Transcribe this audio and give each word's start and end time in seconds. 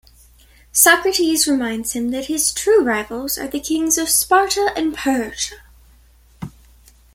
Socrates 0.71 1.47
reminds 1.47 1.91
him 1.91 2.09
that 2.09 2.25
his 2.25 2.51
true 2.51 2.81
rivals 2.83 3.37
are 3.37 3.47
the 3.47 3.59
kings 3.59 3.99
of 3.99 4.09
Sparta 4.09 4.73
and 4.75 4.95
Persia. 4.97 5.57